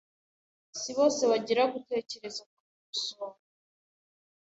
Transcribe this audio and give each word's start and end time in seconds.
Si 0.79 0.91
bose 0.97 1.21
bagira 1.31 1.63
gutekereza 1.73 2.41
kwikosora? 2.51 3.37